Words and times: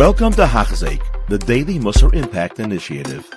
Welcome 0.00 0.32
to 0.32 0.46
Hachzik, 0.46 1.02
the 1.28 1.36
Daily 1.36 1.78
Musar 1.78 2.14
Impact 2.14 2.58
Initiative. 2.58 3.28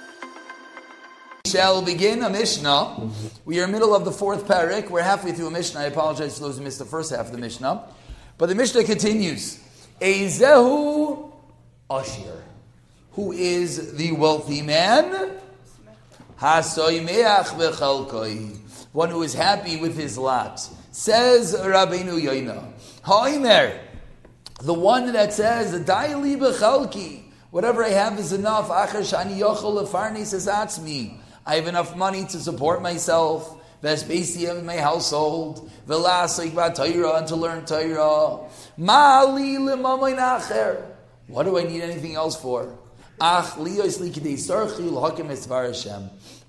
Shall 1.46 1.82
begin 1.82 2.24
a 2.24 2.30
Mishnah. 2.30 3.10
We 3.44 3.60
are 3.60 3.66
in 3.66 3.72
the 3.72 3.80
middle 3.80 3.94
of 3.94 4.06
the 4.06 4.14
fourth 4.14 4.48
parak. 4.48 4.90
We're 4.90 5.02
halfway 5.02 5.34
through 5.34 5.48
a 5.48 5.52
Mishnah. 5.52 5.82
I 5.82 5.84
apologize 5.88 6.36
to 6.36 6.42
those 6.44 6.58
who 6.58 6.64
missed 6.64 6.80
the 6.80 6.86
first 6.86 7.12
half 7.12 7.26
of 7.26 7.34
the 7.34 7.38
Mishnah. 7.38 7.84
But 8.38 8.48
the 8.48 8.56
Mishnah 8.56 8.86
continues. 8.86 9.60
Ezehu 10.00 11.34
Ashir. 11.90 12.42
Who 13.12 13.34
is 13.34 13.98
the 13.98 14.14
wealthy 14.14 14.62
man? 14.62 15.32
One 18.94 19.10
who 19.10 19.24
is 19.24 19.34
happy 19.34 19.82
with 19.82 19.98
his 19.98 20.18
lot. 20.18 20.62
Says 20.94 21.56
Rabbeinu 21.56 22.22
Yoina. 22.22 22.72
Haimer. 23.04 23.80
The 24.64 24.74
one 24.74 25.12
that 25.12 25.34
says, 25.34 25.78
Daili 25.84 26.38
bechalki. 26.38 27.24
Whatever 27.52 27.84
I 27.84 27.90
have 27.90 28.18
is 28.18 28.32
enough. 28.32 28.70
Acher 28.70 29.02
shani 29.02 29.38
yochel 29.38 29.86
lefarni 29.86 30.26
says 30.26 30.46
that's 30.46 30.80
me. 30.80 31.20
I 31.46 31.56
have 31.56 31.68
enough 31.68 31.98
money 31.98 32.24
to 32.24 32.40
support 32.40 32.82
myself. 32.82 33.60
Vespasium 33.82 34.60
in 34.60 34.66
my 34.66 34.78
household. 34.78 35.70
Velasik 35.86 36.54
Torah 36.76 37.18
and 37.18 37.28
to 37.28 37.36
learn 37.36 37.66
Torah. 37.66 38.40
Mali 38.78 39.58
limamoin 39.58 40.18
acher. 40.18 40.82
What 41.28 41.44
do 41.44 41.60
I 41.60 41.64
need 41.64 41.82
anything 41.82 42.16
else 42.16 42.42
for? 42.42 42.74
I 43.20 43.42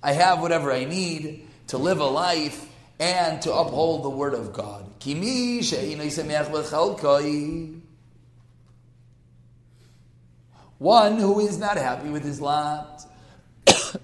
have 0.04 0.40
whatever 0.40 0.72
I 0.72 0.84
need 0.84 1.48
to 1.66 1.78
live 1.78 1.98
a 1.98 2.06
life 2.06 2.68
and 3.00 3.42
to 3.42 3.52
uphold 3.52 4.04
the 4.04 4.10
word 4.10 4.34
of 4.34 4.52
God. 4.52 4.84
One 10.84 11.18
who 11.18 11.40
is 11.40 11.56
not 11.56 11.78
happy 11.78 12.10
with 12.10 12.22
his 12.22 12.42
lot. 12.42 13.06
and 13.66 13.98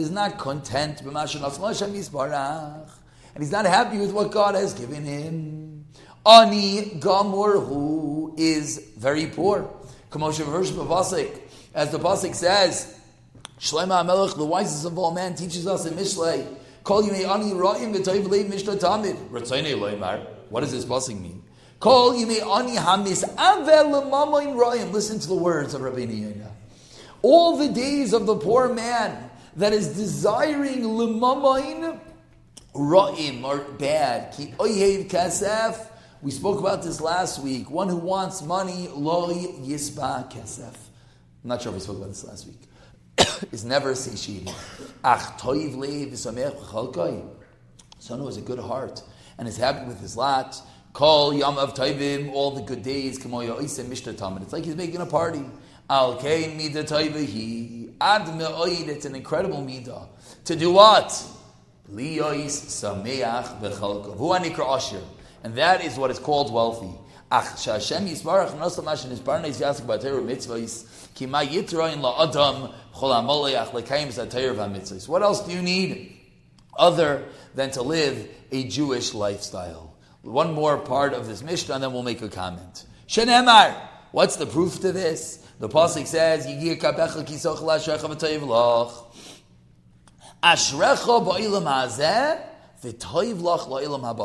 is 0.00 0.10
not 0.10 0.36
content 0.36 1.00
and 1.02 1.16
he's 3.38 3.52
not 3.52 3.66
happy 3.66 3.98
with 3.98 4.10
what 4.10 4.32
God 4.32 4.56
has 4.56 4.74
given 4.74 5.04
him. 5.04 5.86
Ani 6.26 6.98
Gamur 6.98 7.64
who 7.64 8.34
is 8.36 8.90
very 8.98 9.28
poor. 9.28 9.70
As 10.12 10.38
the 11.92 12.00
Pasuk 12.00 12.34
says, 12.34 12.98
Shlema 13.60 14.04
Melech, 14.04 14.34
the 14.34 14.44
wisest 14.44 14.86
of 14.86 14.98
all 14.98 15.12
men, 15.12 15.36
teaches 15.36 15.68
us 15.68 15.86
in 15.86 15.94
Mishlei, 15.94 16.44
ani. 17.30 17.50
What 20.50 20.62
does 20.62 20.72
this 20.72 20.84
Pasuk 20.84 21.20
mean? 21.20 21.43
Ani 21.86 22.76
hamis. 22.76 23.24
Listen 24.92 25.18
to 25.18 25.28
the 25.28 25.34
words 25.34 25.74
of 25.74 25.82
Rabbi 25.82 26.00
Yonah. 26.00 26.50
All 27.22 27.56
the 27.56 27.68
days 27.68 28.12
of 28.12 28.26
the 28.26 28.36
poor 28.36 28.72
man 28.72 29.30
that 29.56 29.72
is 29.72 29.88
desiring 29.88 30.82
lemamain 30.82 31.98
ra'im 32.74 33.44
are 33.44 33.58
bad. 33.58 34.32
Ki 34.34 34.54
oyev 34.58 35.08
kasef. 35.08 35.86
We 36.22 36.30
spoke 36.30 36.58
about 36.58 36.82
this 36.82 37.00
last 37.00 37.42
week. 37.42 37.70
One 37.70 37.88
who 37.88 37.96
wants 37.96 38.42
money, 38.42 38.88
lo 38.92 39.28
yisba 39.28 40.30
kasef. 40.32 40.74
I'm 41.44 41.48
not 41.48 41.60
sure 41.60 41.70
if 41.70 41.74
we 41.74 41.80
spoke 41.80 41.98
about 41.98 42.08
this 42.08 42.24
last 42.24 42.46
week. 42.46 42.60
is 43.52 43.64
never 43.64 43.94
satiated. 43.94 44.54
Ach 45.04 45.38
toiv 45.38 45.76
leiv 45.76 46.12
v'samech. 46.12 47.28
Someone 47.98 48.20
who 48.20 48.26
has 48.26 48.36
a 48.36 48.42
good 48.42 48.58
heart 48.58 49.02
and 49.38 49.46
is 49.46 49.56
happy 49.56 49.86
with 49.86 50.00
his 50.00 50.16
lot. 50.16 50.60
Call 50.94 51.34
yom 51.34 51.58
of 51.58 51.74
toivim, 51.74 52.32
all 52.32 52.52
the 52.52 52.62
good 52.62 52.84
days. 52.84 53.18
Kamo 53.18 53.40
yoisem 53.40 53.86
mishtatam. 53.86 54.40
It's 54.42 54.52
like 54.52 54.64
he's 54.64 54.76
making 54.76 55.00
a 55.00 55.06
party. 55.06 55.44
Al 55.90 56.14
mida 56.22 56.84
toivahi. 56.84 57.94
Ad 58.00 58.28
me'oid. 58.38 58.86
It's 58.86 59.04
an 59.04 59.16
incredible 59.16 59.58
midah. 59.58 60.06
To 60.44 60.54
do 60.54 60.70
what? 60.70 61.08
Liyois 61.92 62.46
sameach 62.46 63.60
v'chalkav. 63.60 64.16
Hu 64.16 64.28
anikra 64.28 64.76
asher. 64.76 65.02
And 65.42 65.56
that 65.56 65.84
is 65.84 65.98
what 65.98 66.12
is 66.12 66.20
called 66.20 66.52
wealthy. 66.52 66.96
Ach, 67.28 67.64
Hashem 67.64 68.06
yisbarach 68.06 68.56
nosam 68.56 68.86
ashen 68.86 69.10
isbarnais 69.10 69.60
yasak 69.60 69.86
b'atayr 69.86 70.24
mitzvahs. 70.24 70.86
Ki 71.12 71.26
ma 71.26 71.40
yitrayin 71.40 72.02
la'adam 72.02 72.72
chol 72.94 73.12
amoleach 73.12 73.70
lekayim 73.70 74.14
zatayr 74.14 74.54
v'mitzvahs. 74.54 75.08
What 75.08 75.24
else 75.24 75.44
do 75.44 75.52
you 75.52 75.60
need 75.60 76.16
other 76.78 77.24
than 77.56 77.72
to 77.72 77.82
live 77.82 78.28
a 78.52 78.62
Jewish 78.68 79.12
lifestyle? 79.12 79.93
One 80.24 80.52
more 80.54 80.78
part 80.78 81.12
of 81.12 81.26
this 81.26 81.42
Mishnah, 81.42 81.74
and 81.74 81.84
then 81.84 81.92
we'll 81.92 82.02
make 82.02 82.22
a 82.22 82.28
comment. 82.28 82.86
Shenemar. 83.06 83.76
What's 84.10 84.36
the 84.36 84.46
proof 84.46 84.80
to 84.80 84.90
this? 84.90 85.46
The 85.58 85.68
pasuk 85.68 86.06
says. 86.06 86.46
Ashrecha. 90.42 91.40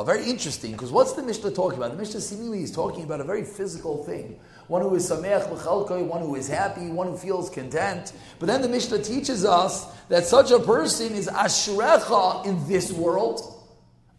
Very 0.06 0.26
interesting, 0.30 0.72
because 0.72 0.92
what's 0.92 1.14
the 1.14 1.24
Mishnah 1.24 1.52
talking 1.52 1.78
about? 1.78 1.92
The 1.92 1.98
Mishnah 1.98 2.22
seemingly 2.22 2.64
is 2.64 2.72
talking 2.72 3.04
about 3.04 3.22
a 3.22 3.24
very 3.24 3.44
physical 3.44 4.04
thing. 4.04 4.40
One 4.68 4.82
who 4.82 4.96
is 4.96 5.10
sameach 5.10 5.50
l'chalkoi, 5.52 6.06
one 6.06 6.22
who 6.22 6.36
is 6.36 6.48
happy, 6.48 6.88
one 6.90 7.08
who 7.08 7.18
feels 7.18 7.50
content. 7.50 8.14
But 8.38 8.48
then 8.48 8.62
the 8.62 8.70
Mishnah 8.70 9.02
teaches 9.04 9.44
us 9.44 9.86
that 10.10 10.26
such 10.26 10.52
a 10.52 10.60
person 10.60 11.14
is 11.14 11.28
ashrecha 11.28 12.46
in 12.46 12.68
this 12.68 12.92
world, 12.92 13.59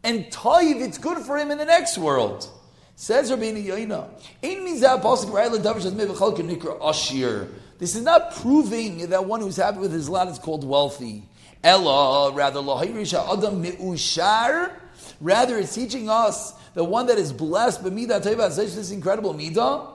and 0.02 0.24
toiv, 0.26 0.80
it's 0.80 0.98
good 0.98 1.18
for 1.18 1.36
him 1.36 1.50
in 1.50 1.58
the 1.58 1.64
next 1.64 1.98
world. 1.98 2.48
Says 2.96 3.30
Rabbeinu 3.30 3.64
Yoina, 3.64 4.08
"Ein 4.42 4.58
mizah 4.66 5.00
pasuk 5.02 5.30
ra'ayla 5.30 5.58
davish 5.58 5.86
as 5.86 5.92
mevachal 5.92 6.36
nikra 6.36 6.78
ashir." 6.82 7.48
This 7.78 7.94
is 7.94 8.02
not 8.02 8.34
proving 8.34 9.08
that 9.08 9.24
one 9.24 9.40
who's 9.40 9.56
happy 9.56 9.78
with 9.78 9.92
his 9.92 10.08
lot 10.08 10.28
is 10.28 10.38
called 10.38 10.64
wealthy. 10.64 11.26
Ella, 11.64 12.32
rather 12.32 12.60
lahirisha 12.60 13.26
adam 13.32 13.64
meushar. 13.64 14.72
Rather, 15.20 15.58
it's 15.58 15.74
teaching 15.74 16.10
us 16.10 16.52
the 16.74 16.84
one 16.84 17.06
that 17.06 17.18
is 17.18 17.32
blessed 17.32 17.82
b'midah 17.82 18.22
teva 18.22 18.50
such 18.50 18.74
this 18.74 18.90
incredible 18.90 19.34
midah. 19.34 19.86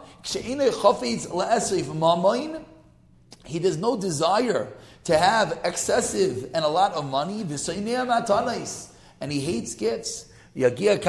He 3.44 3.60
does 3.60 3.78
no 3.78 3.96
desire 3.96 4.68
to 5.04 5.18
have 5.18 5.60
excessive 5.64 6.50
and 6.56 6.66
a 6.66 6.68
lot 6.68 6.94
of 6.94 7.06
money. 7.06 7.44
And 9.22 9.32
he 9.32 9.40
hates 9.40 9.76
gifts. 9.76 10.32
Yagia 10.56 11.02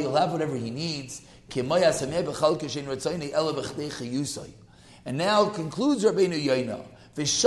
you'll 0.00 0.16
have 0.16 0.32
whatever 0.32 0.56
he 0.56 0.70
needs. 0.70 1.22
And 5.06 5.18
now 5.18 5.44
concludes 5.50 6.04
Rabbeinu 6.04 6.42
Yoina. 6.42 6.84
These 7.14 7.42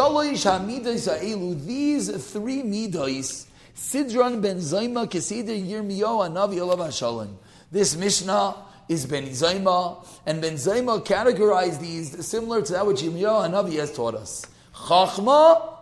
three 2.31 2.63
midas, 2.63 3.47
Sidron 3.75 4.41
ben 4.41 4.57
Zayma 4.57 5.07
Kesider 5.07 5.59
Yirmiyo 5.59 6.27
Anavi 6.29 6.61
Olav 6.61 6.79
Hashalom. 6.79 7.35
This 7.71 7.95
Mishnah 7.95 8.55
is 8.87 9.05
Ben 9.05 9.25
Zayma, 9.25 10.05
and 10.25 10.41
Ben 10.41 10.53
Zayma 10.53 11.05
categorized 11.05 11.81
these 11.81 12.25
similar 12.25 12.61
to 12.61 12.71
that 12.73 12.87
which 12.87 13.01
Yirmiyo 13.01 13.49
Anavi 13.49 13.73
has 13.77 13.91
taught 13.93 14.15
us. 14.15 14.45
Chachma, 14.73 15.73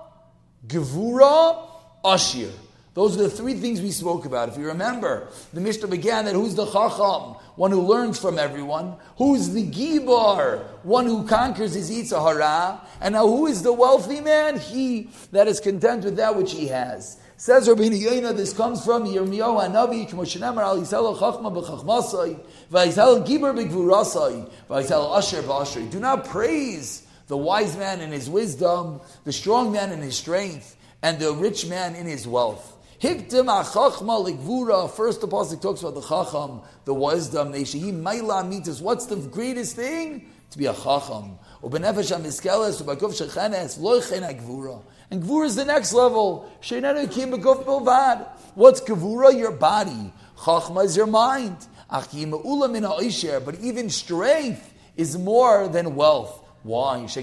Gevura, 0.65 1.67
Ashir. 2.03 2.51
Those 2.95 3.19
are 3.19 3.23
the 3.23 3.29
three 3.29 3.55
things 3.55 3.81
we 3.81 3.91
spoke 3.91 4.25
about. 4.25 4.47
If 4.47 4.57
you 4.57 4.67
remember, 4.67 5.27
the 5.53 5.59
Mishnah 5.59 5.89
began 5.89 6.23
that 6.25 6.33
who's 6.33 6.55
the 6.55 6.65
Chacham? 6.65 7.35
One 7.57 7.71
who 7.71 7.81
learns 7.81 8.17
from 8.17 8.39
everyone. 8.39 8.95
Who's 9.17 9.49
the 9.49 9.67
Gibar? 9.67 10.63
One 10.83 11.05
who 11.05 11.27
conquers 11.27 11.73
his 11.73 11.91
Yitzhahara. 11.91 12.79
And 13.01 13.11
now 13.15 13.27
who 13.27 13.47
is 13.47 13.63
the 13.63 13.73
wealthy 13.73 14.21
man? 14.21 14.57
He 14.57 15.09
that 15.33 15.49
is 15.49 15.59
content 15.59 16.05
with 16.05 16.15
that 16.15 16.37
which 16.37 16.53
he 16.53 16.67
has. 16.67 17.19
Says 17.35 17.67
Rabbi 17.67 17.81
Yoina, 17.81 18.33
this 18.33 18.53
comes 18.53 18.85
from 18.85 19.03
Yirmiyahu 19.03 19.67
Hanavi, 19.67 20.09
Kmoshenemar 20.09 20.61
al 20.61 20.77
Yisrael 20.77 21.17
Chachma 21.17 21.53
b'Chachmasai, 21.53 22.39
V'Yisrael 22.71 23.27
Gibar 23.27 23.53
b'Gvurasai, 23.53 24.49
V'Yisrael 24.69 25.17
Asher 25.17 25.41
b'Asher. 25.41 25.91
Do 25.91 25.99
not 25.99 26.23
praise 26.23 27.05
the 27.27 27.35
wise 27.35 27.75
man 27.75 27.99
in 27.99 28.13
his 28.13 28.29
wisdom, 28.29 29.01
the 29.25 29.33
strong 29.33 29.73
man 29.73 29.91
in 29.91 29.99
his 29.99 30.15
strength, 30.15 30.77
and 31.03 31.19
the 31.19 31.33
rich 31.33 31.67
man 31.67 31.93
in 31.93 32.05
his 32.05 32.25
wealth. 32.25 32.71
Hiktim 33.05 33.45
achachma 33.45 34.25
likvura. 34.25 34.89
First, 34.89 35.21
the 35.21 35.27
pasuk 35.27 35.61
talks 35.61 35.81
about 35.81 35.93
the 35.93 36.01
chacham, 36.01 36.61
the 36.85 36.93
wisdom. 36.95 37.53
Neishehi 37.53 37.93
maila 37.93 38.43
mitas. 38.43 38.81
What's 38.81 39.05
the 39.05 39.15
greatest 39.17 39.75
thing? 39.75 40.27
To 40.49 40.57
be 40.57 40.65
a 40.65 40.73
chacham. 40.73 41.37
Ubenefesh 41.61 42.17
hamiskeles 42.17 42.81
ubakuf 42.81 43.13
shechenes 43.13 43.77
loichen 43.77 44.27
agvura. 44.27 44.81
And 45.11 45.21
gvura 45.21 45.45
is 45.45 45.55
the 45.55 45.65
next 45.65 45.93
level. 45.93 46.51
Sheinenu 46.63 47.11
kim 47.11 47.29
bekuf 47.29 47.63
bilvad. 47.63 48.27
What's 48.55 48.81
gvura? 48.81 49.37
Your 49.37 49.51
body. 49.51 50.11
Chachma 50.39 50.85
is 50.85 50.97
your 50.97 51.05
mind. 51.05 51.57
Achim 51.91 52.31
ulam 52.31 52.75
in 52.75 53.45
But 53.45 53.59
even 53.59 53.91
strength 53.91 54.73
is 54.97 55.15
more 55.15 55.67
than 55.67 55.95
wealth. 55.95 56.44
Why? 56.65 57.01
Because 57.01 57.17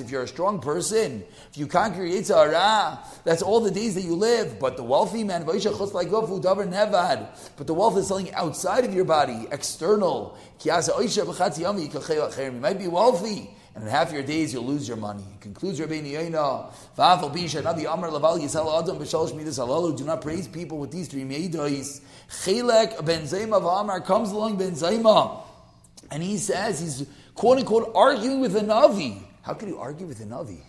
if 0.00 0.10
you're 0.10 0.22
a 0.22 0.26
strong 0.26 0.58
person, 0.58 1.22
if 1.50 1.58
you 1.58 1.66
conquer 1.66 2.00
Yitzhara, 2.00 2.98
that's 3.24 3.42
all 3.42 3.60
the 3.60 3.70
days 3.70 3.94
that 3.96 4.04
you 4.04 4.14
live. 4.14 4.58
But 4.58 4.78
the 4.78 4.84
wealthy 4.84 5.22
man, 5.22 5.44
but 5.44 5.60
the 5.60 7.74
wealth 7.74 7.98
is 7.98 8.08
something 8.08 8.32
outside 8.32 8.86
of 8.86 8.94
your 8.94 9.04
body, 9.04 9.46
external. 9.52 10.38
You 10.64 10.72
might 12.52 12.78
be 12.78 12.88
wealthy. 12.88 13.50
And 13.74 13.84
in 13.84 13.90
half 13.90 14.10
your 14.10 14.22
days, 14.22 14.54
you'll 14.54 14.64
lose 14.64 14.88
your 14.88 14.96
money. 14.96 15.24
It 15.34 15.42
concludes 15.42 15.78
Rabbeinu 15.80 16.10
Yoina, 16.10 16.72
do 19.98 20.04
not 20.04 20.22
praise 20.22 20.48
people 20.48 20.78
with 20.78 20.90
these 20.90 21.08
three 21.08 21.24
meidos. 21.24 22.00
Chelek 22.30 23.04
Ben 23.04 23.24
Zayma 23.24 24.02
comes 24.06 24.30
along 24.30 24.56
Ben 24.56 24.72
Zayma. 24.72 25.43
And 26.14 26.22
he 26.22 26.38
says 26.38 26.80
he's 26.80 27.08
quote 27.34 27.58
unquote 27.58 27.90
arguing 27.92 28.40
with 28.40 28.54
a 28.54 28.60
Navi. 28.60 29.20
How 29.42 29.52
can 29.54 29.68
you 29.68 29.78
argue 29.78 30.06
with 30.06 30.20
a 30.20 30.24
Navi? 30.24 30.60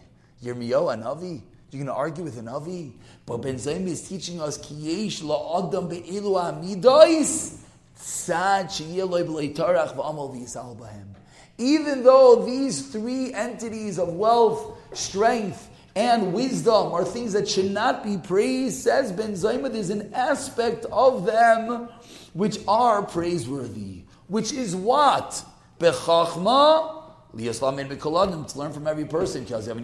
Yirmiyahu 0.44 0.92
a 0.92 0.98
Navi? 0.98 1.44
You're 1.70 1.84
going 1.84 1.86
to 1.86 1.94
argue 1.94 2.24
with 2.24 2.40
a 2.40 2.42
Navi? 2.42 2.94
But 3.28 3.44
Ben 3.44 3.56
Zayim 3.56 3.86
is 3.86 4.10
teaching 4.10 4.42
us 4.42 4.58
Kiyesh 4.58 5.22
la'adam 5.22 5.88
be'ilu 5.88 6.34
amidois 6.36 7.60
tzad 7.96 8.66
sheyeloi 8.72 9.24
b'lei 9.24 9.56
tarach 9.56 9.96
v'amal 9.96 10.36
v'yisal 10.36 10.76
b'hem. 10.76 11.14
Even 11.60 12.04
though 12.04 12.44
these 12.44 12.88
three 12.88 13.32
entities 13.32 14.00
of 14.00 14.14
wealth, 14.14 14.80
strength, 14.94 15.70
and 15.96 16.34
wisdom 16.34 16.92
are 16.92 17.06
things 17.06 17.34
that 17.34 17.48
should 17.48 17.70
not 17.70 18.04
be 18.04 18.18
praised, 18.18 18.82
says 18.82 19.12
Ben 19.12 19.34
Zayma, 19.34 19.72
there's 19.72 19.92
an 19.92 20.12
aspect 20.16 20.86
of 20.92 21.28
them 21.28 21.88
which 22.34 22.58
are 22.68 23.04
praiseworthy. 23.04 24.06
Which 24.28 24.52
is 24.52 24.76
what? 24.76 25.44
Bechachma, 25.80 27.04
liyaslam 27.36 28.48
to 28.52 28.60
learn 28.60 28.74
from 28.74 28.88
every 28.88 29.06
person. 29.06 29.46
Chachma 29.46 29.84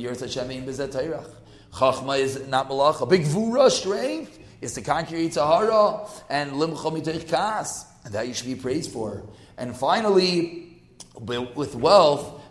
is 2.20 2.48
not 2.48 2.70
malacha. 2.70 3.10
Big 3.10 3.24
vura, 3.24 3.70
strength, 3.70 4.40
is 4.62 4.74
to 4.74 4.82
conquer 4.82 5.16
Yitzhahara, 5.16 6.10
and 6.30 6.52
limcha 6.54 7.28
kas. 7.28 7.86
And 8.04 8.14
that 8.14 8.28
you 8.28 8.34
should 8.34 8.48
be 8.48 8.56
praised 8.56 8.92
for. 8.92 9.24
And 9.58 9.76
finally, 9.76 10.82
with 11.20 11.76
wealth, 11.76 12.42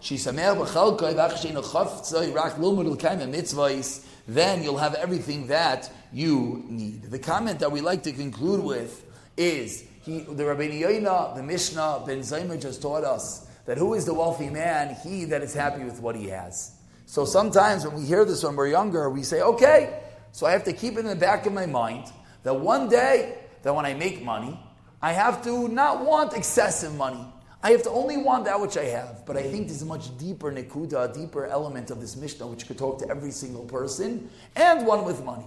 then 4.29 4.63
you'll 4.63 4.77
have 4.77 4.95
everything 4.95 5.47
that 5.49 5.91
you 6.13 6.65
need. 6.69 7.03
The 7.03 7.19
comment 7.19 7.59
that 7.59 7.73
we 7.73 7.81
like 7.81 8.03
to 8.05 8.13
conclude 8.13 8.63
with 8.63 9.05
is 9.37 9.85
he, 10.03 10.21
the 10.21 10.45
Rabbeinu 10.45 10.81
Yoina, 10.81 11.37
the 11.37 11.43
Mishnah, 11.43 12.05
Ben 12.07 12.21
Zaymer 12.21 12.61
just 12.61 12.81
taught 12.81 13.05
us 13.05 13.47
that 13.67 13.77
who 13.77 13.95
is 13.95 14.05
the 14.07 14.15
wealthy 14.15 14.49
man? 14.49 14.97
He 15.03 15.27
that 15.27 15.43
is 15.43 15.53
happy 15.53 15.85
with 15.85 16.01
what 16.01 16.17
he 16.17 16.29
has. 16.29 16.73
So 17.07 17.25
sometimes 17.25 17.87
when 17.87 17.97
we 17.97 18.05
hear 18.07 18.25
this 18.25 18.43
when 18.43 18.57
we're 18.57 18.69
younger, 18.69 19.11
we 19.11 19.23
say, 19.23 19.43
okay, 19.43 20.01
so 20.33 20.47
I 20.47 20.53
have 20.53 20.65
to 20.65 20.73
keep 20.73 20.95
it 20.95 21.01
in 21.01 21.07
the 21.07 21.17
back 21.17 21.45
of 21.47 21.53
my 21.53 21.67
mind 21.67 22.07
that 22.45 22.55
one 22.55 22.89
day, 22.89 23.39
that 23.63 23.75
when 23.75 23.85
I 23.85 23.95
make 23.95 24.23
money, 24.23 24.59
I 25.03 25.13
have 25.13 25.43
to 25.45 25.69
not 25.69 26.05
want 26.05 26.33
excessive 26.33 26.95
money. 26.95 27.25
I 27.63 27.73
have 27.73 27.83
to 27.83 27.91
only 27.91 28.17
want 28.17 28.47
that 28.47 28.59
which 28.59 28.79
I 28.79 28.85
have. 28.85 29.27
But 29.27 29.37
I 29.37 29.43
think 29.43 29.69
there's 29.69 29.83
a 29.83 29.87
much 29.87 30.17
deeper 30.17 30.51
nikuda, 30.51 31.11
a 31.11 31.13
deeper 31.13 31.47
element 31.47 31.91
of 31.91 32.01
this 32.01 32.17
Mishnah 32.17 32.47
which 32.47 32.67
could 32.67 32.79
talk 32.79 32.99
to 33.01 33.11
every 33.11 33.33
single 33.33 33.65
person 33.65 34.31
and 34.57 34.87
one 34.87 35.05
with 35.05 35.23
money 35.23 35.45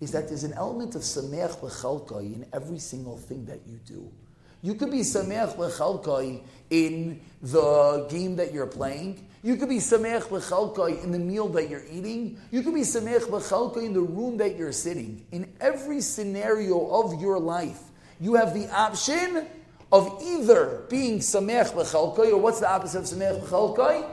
is 0.00 0.12
that 0.12 0.28
there's 0.28 0.44
an 0.44 0.52
element 0.54 0.94
of 0.94 1.02
sameach 1.02 1.58
lechalkai 1.60 2.34
in 2.34 2.46
every 2.52 2.78
single 2.78 3.16
thing 3.16 3.44
that 3.46 3.60
you 3.66 3.78
do. 3.86 4.10
You 4.62 4.74
could 4.74 4.90
be 4.90 5.00
sameach 5.00 5.56
lechalkai 5.56 6.42
in 6.70 7.20
the 7.42 8.06
game 8.10 8.36
that 8.36 8.52
you're 8.52 8.66
playing. 8.66 9.26
You 9.42 9.56
could 9.56 9.68
be 9.68 9.78
sameach 9.78 10.24
lechalkai 10.24 11.02
in 11.02 11.12
the 11.12 11.18
meal 11.18 11.48
that 11.50 11.70
you're 11.70 11.84
eating. 11.90 12.38
You 12.50 12.62
could 12.62 12.74
be 12.74 12.80
sameach 12.80 13.22
lechalkai 13.22 13.84
in 13.84 13.92
the 13.92 14.00
room 14.00 14.36
that 14.38 14.56
you're 14.56 14.72
sitting. 14.72 15.24
In 15.32 15.50
every 15.60 16.00
scenario 16.00 16.88
of 16.90 17.20
your 17.20 17.38
life, 17.38 17.80
you 18.20 18.34
have 18.34 18.54
the 18.54 18.68
option 18.74 19.46
of 19.92 20.20
either 20.22 20.84
being 20.90 21.20
sameach 21.20 21.72
lechalkai, 21.72 22.32
or 22.32 22.38
what's 22.38 22.60
the 22.60 22.68
opposite 22.68 22.98
of 22.98 23.04
sameach 23.04 23.40
lechalkai? 23.44 24.10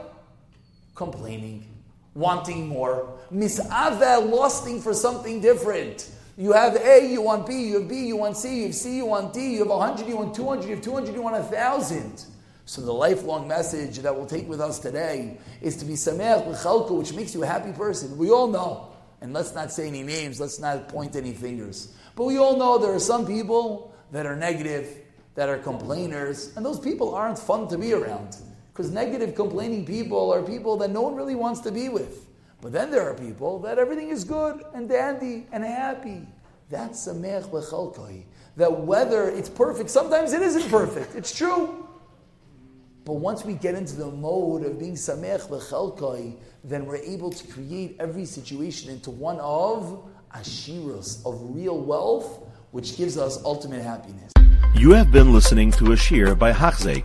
Complaining 0.94 1.73
wanting 2.14 2.68
more. 2.68 3.18
Mis'ave, 3.32 4.30
lusting 4.30 4.80
for 4.80 4.94
something 4.94 5.40
different. 5.40 6.10
You 6.36 6.52
have 6.52 6.76
A, 6.76 7.06
you 7.06 7.22
want 7.22 7.46
B, 7.46 7.68
you 7.68 7.80
have 7.80 7.88
B, 7.88 8.06
you 8.06 8.16
want 8.16 8.36
C, 8.36 8.60
you 8.60 8.66
have 8.66 8.74
C, 8.74 8.96
you 8.96 9.06
want 9.06 9.32
D, 9.32 9.52
you 9.52 9.58
have 9.60 9.68
100, 9.68 10.08
you 10.08 10.16
want 10.16 10.34
200, 10.34 10.64
you 10.64 10.74
have 10.74 10.84
200, 10.84 11.14
you 11.14 11.22
want 11.22 11.36
1,000. 11.36 12.26
So 12.66 12.80
the 12.80 12.92
lifelong 12.92 13.46
message 13.46 13.98
that 13.98 14.14
we'll 14.14 14.26
take 14.26 14.48
with 14.48 14.60
us 14.60 14.78
today 14.78 15.38
is 15.60 15.76
to 15.76 15.84
be 15.84 15.92
sameach 15.92 16.46
l'chalko, 16.46 16.98
which 16.98 17.12
makes 17.12 17.34
you 17.34 17.42
a 17.42 17.46
happy 17.46 17.72
person. 17.72 18.16
We 18.16 18.30
all 18.30 18.48
know, 18.48 18.88
and 19.20 19.32
let's 19.32 19.54
not 19.54 19.70
say 19.70 19.86
any 19.86 20.02
names, 20.02 20.40
let's 20.40 20.58
not 20.58 20.88
point 20.88 21.14
any 21.14 21.34
fingers, 21.34 21.94
but 22.16 22.24
we 22.24 22.38
all 22.38 22.56
know 22.56 22.78
there 22.78 22.94
are 22.94 23.00
some 23.00 23.26
people 23.26 23.94
that 24.12 24.24
are 24.26 24.34
negative, 24.34 24.88
that 25.34 25.48
are 25.48 25.58
complainers, 25.58 26.56
and 26.56 26.64
those 26.64 26.80
people 26.80 27.14
aren't 27.14 27.38
fun 27.38 27.68
to 27.68 27.76
be 27.76 27.92
around. 27.92 28.36
Because 28.74 28.90
negative, 28.90 29.36
complaining 29.36 29.86
people 29.86 30.32
are 30.32 30.42
people 30.42 30.76
that 30.78 30.90
no 30.90 31.00
one 31.00 31.14
really 31.14 31.36
wants 31.36 31.60
to 31.60 31.70
be 31.70 31.88
with. 31.88 32.26
But 32.60 32.72
then 32.72 32.90
there 32.90 33.08
are 33.08 33.14
people 33.14 33.60
that 33.60 33.78
everything 33.78 34.08
is 34.08 34.24
good 34.24 34.64
and 34.74 34.88
dandy 34.88 35.46
and 35.52 35.62
happy. 35.62 36.26
That's 36.70 37.06
a 37.06 37.14
mech. 37.14 37.44
That 38.56 38.80
whether 38.80 39.28
it's 39.28 39.48
perfect, 39.48 39.90
sometimes 39.90 40.32
it 40.32 40.42
isn't 40.42 40.68
perfect. 40.70 41.14
It's 41.14 41.32
true. 41.32 41.86
But 43.04 43.14
once 43.14 43.44
we 43.44 43.54
get 43.54 43.76
into 43.76 43.94
the 43.94 44.10
mode 44.10 44.64
of 44.64 44.80
being 44.80 44.94
samech 44.94 45.48
lechalkai, 45.50 46.36
then 46.64 46.86
we're 46.86 46.96
able 46.96 47.30
to 47.30 47.46
create 47.46 47.94
every 48.00 48.24
situation 48.24 48.90
into 48.90 49.10
one 49.12 49.38
of 49.38 50.02
ashiras, 50.34 51.24
of 51.24 51.54
real 51.54 51.78
wealth, 51.78 52.42
which 52.72 52.96
gives 52.96 53.18
us 53.18 53.40
ultimate 53.44 53.82
happiness. 53.82 54.32
You 54.74 54.90
have 54.90 55.12
been 55.12 55.32
listening 55.32 55.70
to 55.72 55.92
a 55.92 55.96
shiur 55.96 56.36
by 56.36 56.52
Hachzeik. 56.52 57.04